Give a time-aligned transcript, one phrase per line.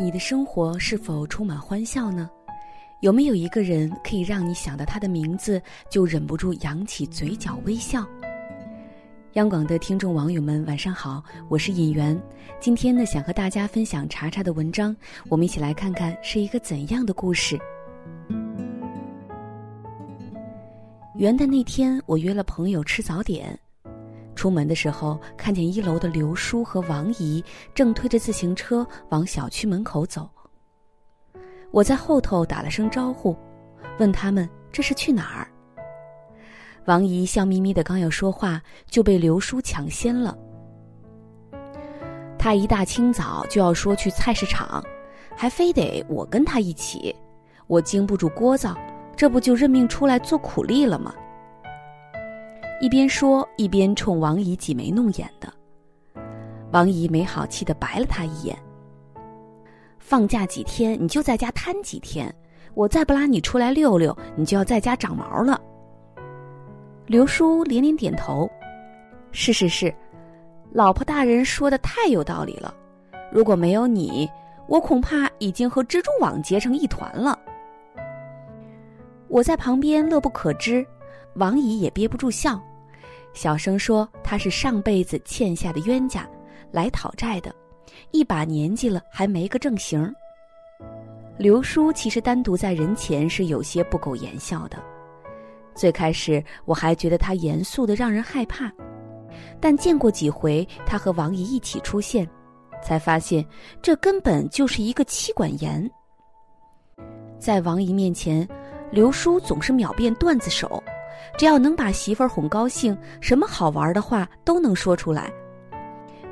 [0.00, 2.30] 你的生活是否充满欢笑呢？
[3.00, 5.60] 有没有一个人可以让你想到他的名字
[5.90, 8.06] 就忍不住扬起嘴角微笑？
[9.32, 12.16] 央广的听众网友们，晚上好，我是尹媛。
[12.60, 14.94] 今天呢，想和大家分享查查的文章，
[15.28, 17.58] 我们一起来看看是一个怎样的故事。
[21.16, 23.58] 元旦那天，我约了朋友吃早点。
[24.38, 30.30] 出门的时候，看见一楼的刘叔和王姨正推着自行车往小区门口走。
[31.72, 33.36] 我在后头打了声招呼，
[33.98, 35.50] 问他们这是去哪儿。
[36.84, 40.38] 王姨笑眯眯的，刚要说话，就被刘叔抢先了。
[42.38, 44.80] 他一大清早就要说去菜市场，
[45.36, 47.12] 还非得我跟他一起，
[47.66, 48.76] 我经不住聒噪，
[49.16, 51.12] 这不就认命出来做苦力了吗？
[52.80, 55.52] 一边说一边冲王姨挤眉弄眼的，
[56.70, 58.56] 王姨没好气的白了他一眼。
[59.98, 62.32] 放假几天你就在家瘫几天，
[62.74, 65.60] 我再不拉你出来溜溜，你就要在家长毛了。
[67.06, 68.48] 刘叔连连点头，
[69.32, 69.92] 是是是，
[70.70, 72.72] 老婆大人说的太有道理了。
[73.32, 74.30] 如果没有你，
[74.68, 77.36] 我恐怕已经和蜘蛛网结成一团了。
[79.26, 80.86] 我在旁边乐不可支，
[81.34, 82.62] 王姨也憋不住笑。
[83.32, 86.28] 小声说：“他是上辈子欠下的冤家，
[86.72, 87.54] 来讨债的，
[88.10, 90.12] 一把年纪了还没个正形。”
[91.38, 94.76] 刘叔其实单独在人前是有些不苟言笑的。
[95.72, 98.72] 最开始我还觉得他严肃的让人害怕，
[99.60, 102.28] 但见过几回他和王姨一起出现，
[102.82, 103.46] 才发现
[103.80, 105.88] 这根本就是一个妻管严。
[107.38, 108.46] 在王姨面前，
[108.90, 110.82] 刘叔总是秒变段子手。
[111.36, 115.32] 只要能把媳妇儿哄高兴，什么好玩的话都能说出来。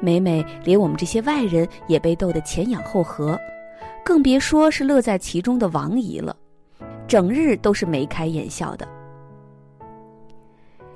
[0.00, 3.38] 每每连我们这些外人也被逗得前仰后合，
[4.04, 6.36] 更别说是乐在其中的王姨了，
[7.08, 8.86] 整日都是眉开眼笑的。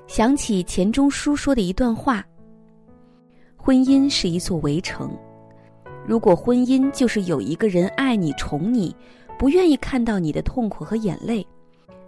[0.06, 2.24] 想起钱钟书说的一段话
[3.56, 5.16] ：“婚姻是一座围城，
[6.04, 8.94] 如果婚姻就是有一个人爱你、宠你，
[9.38, 11.46] 不愿意看到你的痛苦和眼泪。”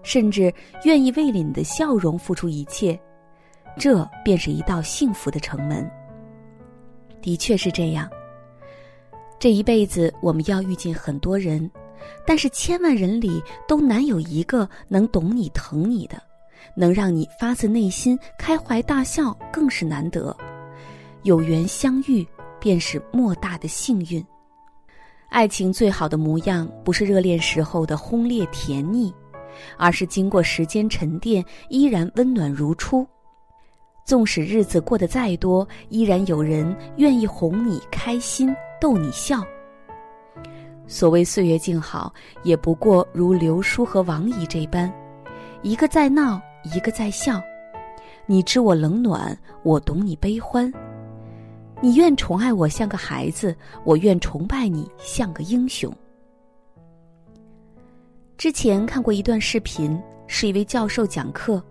[0.02, 0.52] 甚至
[0.84, 2.98] 愿意为了你的笑容付出一切，
[3.78, 5.88] 这便是一道幸福的城门。
[7.20, 8.10] 的确是这样。
[9.38, 11.70] 这一辈子我们要遇见很多人，
[12.26, 16.22] 但是千万人里都难有一个能懂你、疼你的，
[16.76, 20.36] 能让你发自内心开怀大笑，更是难得。
[21.22, 22.26] 有缘相遇，
[22.60, 24.24] 便是莫大的幸运。
[25.28, 29.12] 爱情最好的模样，不是热恋时候的轰烈甜腻。
[29.76, 33.06] 而是经过时间沉淀，依然温暖如初。
[34.04, 39.44] 纵使日子过得再多，依然有人愿意哄你开心，逗你笑。
[40.88, 44.92] 所谓岁月静好，也不过如刘叔和王姨这般，
[45.62, 46.42] 一个在闹，
[46.74, 47.40] 一个在笑。
[48.26, 50.72] 你知我冷暖，我懂你悲欢。
[51.80, 55.92] 你愿宠爱我像个孩子，我愿崇拜你像个英雄。
[58.42, 61.62] 之前看过一段视频，是一位教授讲课，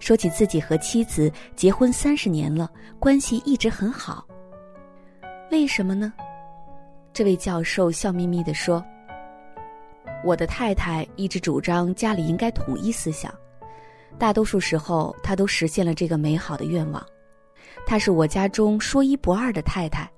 [0.00, 2.68] 说起自己和妻子结婚三十年了，
[2.98, 4.26] 关系一直很好。
[5.52, 6.12] 为什么呢？
[7.12, 8.84] 这位教授笑眯眯的说
[10.26, 13.32] ：“我的太太一直主张家里应该统一思想，
[14.18, 17.06] 大多数时候她都实现了这个美好的愿望。
[17.86, 20.10] 她是我家中说一不二的太太，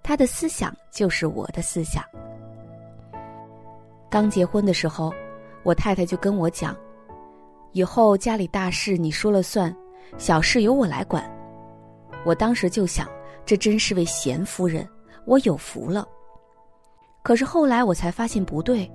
[0.00, 2.04] 她的思想就是我的思想。”
[4.10, 5.12] 刚结婚的时候，
[5.62, 6.74] 我太太就跟我讲
[7.72, 9.74] ：“以后家里大事你说了算，
[10.16, 11.22] 小事由我来管。”
[12.24, 13.06] 我当时就想，
[13.44, 14.88] 这真是位贤夫人，
[15.24, 16.06] 我有福了。
[17.22, 18.90] 可是后来我才发现不对，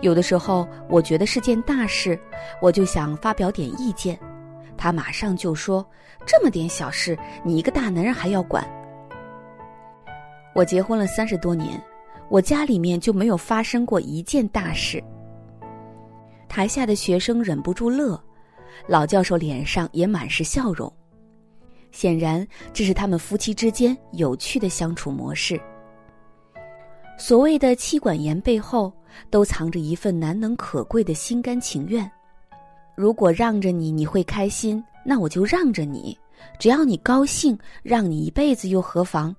[0.00, 2.18] 有的时候我觉得是件大事，
[2.60, 4.18] 我就想发表点意见，
[4.76, 5.84] 他马上就说
[6.24, 8.64] ：“这么点小事，你一个大男人还要管？”
[10.54, 11.82] 我结婚了三十多年。
[12.32, 15.04] 我家里面就没有发生过一件大事。
[16.48, 18.18] 台下的学生忍不住乐，
[18.88, 20.90] 老教授脸上也满是笑容，
[21.90, 25.60] 显然这是他们夫妻之间有趣的相处模式。
[27.18, 28.90] 所谓的妻管严背后，
[29.28, 32.10] 都藏着一份难能可贵的心甘情愿。
[32.96, 36.18] 如果让着你你会开心，那我就让着你，
[36.58, 39.36] 只要你高兴，让你一辈子又何妨？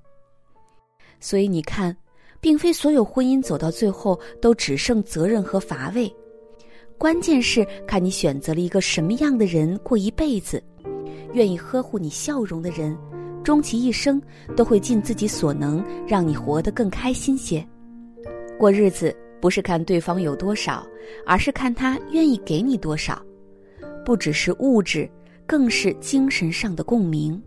[1.19, 1.97] 所以你看。
[2.43, 6.13] 并非所有婚姻走到最后都只剩责任和乏味，
[6.97, 10.61] 关键是看你选择了一个什么样的人过一辈子。
[11.31, 12.97] 愿意呵护你笑容的人，
[13.45, 14.21] 终其一生
[14.57, 17.65] 都会尽自己所能让你活得更开心些。
[18.59, 20.85] 过日子不是看对方有多少，
[21.25, 23.23] 而是看他愿意给你多少，
[24.03, 25.09] 不只是物质，
[25.47, 27.41] 更是精神上的共鸣。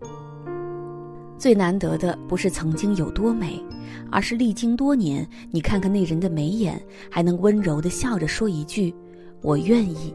[1.38, 3.62] 最难得的不是曾经有多美，
[4.10, 6.80] 而是历经多年，你看看那人的眉眼，
[7.10, 8.94] 还能温柔的笑着说一句
[9.42, 10.14] “我愿意”。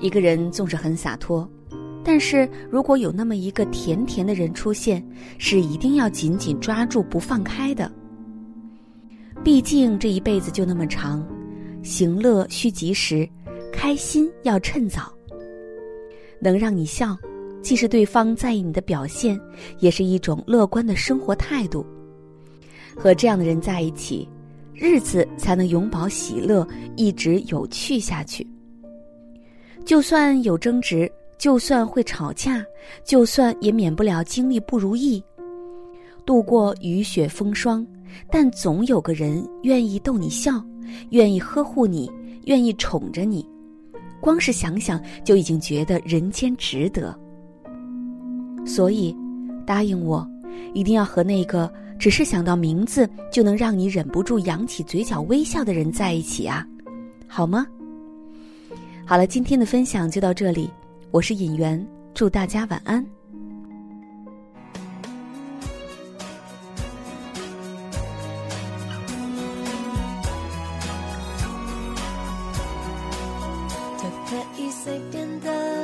[0.00, 1.46] 一个人纵是很洒脱，
[2.02, 7.90] 但是如果有那么一个甜甜的人出现，是一定要紧紧抓住不放开的。
[9.42, 11.22] 毕竟这一辈子就那么长，
[11.82, 13.28] 行乐需及时，
[13.70, 15.12] 开心要趁早。
[16.40, 17.16] 能让你笑，
[17.64, 19.40] 既是对方在意你的表现，
[19.78, 21.84] 也是一种乐观的生活态度。
[22.94, 24.28] 和这样的人在一起，
[24.74, 28.46] 日子才能永葆喜乐，一直有趣下去。
[29.82, 32.62] 就算有争执，就算会吵架，
[33.02, 35.24] 就算也免不了经历不如意，
[36.26, 37.84] 度过雨雪风霜，
[38.30, 40.62] 但总有个人愿意逗你笑，
[41.10, 42.12] 愿意呵护你，
[42.44, 43.48] 愿意宠着你，
[44.20, 47.18] 光是想想就已经觉得人间值得。
[48.66, 49.16] 所以，
[49.66, 50.26] 答应我，
[50.72, 56.66] 一定要和那个只是想到名字就能让你忍不住扬起嘴角微笑的人在一起啊，
[57.28, 57.66] 好吗？
[59.06, 60.70] 好了，今天的分享就到这里，
[61.10, 63.04] 我是尹媛，祝大家晚安。
[73.98, 75.83] 都可以随便的，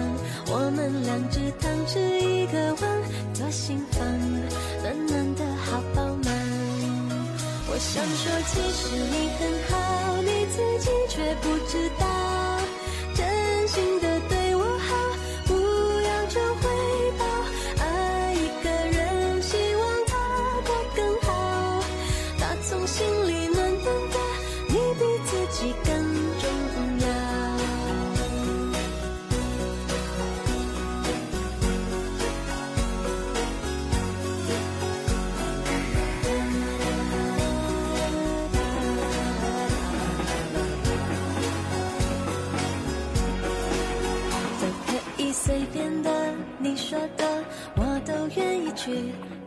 [0.53, 2.83] 我们两只汤匙一个碗，
[3.39, 4.05] 多心房，
[4.83, 6.27] 暖暖的好饱满。
[7.69, 9.39] 我想说，其实你很
[9.69, 9.73] 好，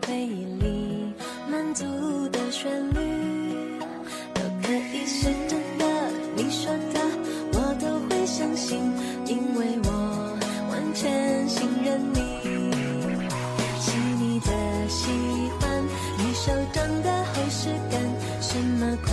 [0.07, 1.13] 回忆里
[1.51, 1.85] 满足
[2.29, 2.99] 的旋律，
[4.35, 5.85] 都可以是真的。
[6.37, 7.01] 你说的
[7.53, 8.79] 我都会相信，
[9.27, 10.39] 因为我
[10.71, 12.19] 完全信任你。
[13.79, 14.51] 细腻的
[14.89, 15.11] 喜
[15.61, 15.85] 欢，
[16.19, 18.01] 你手掌的厚实感，
[18.41, 19.13] 什么困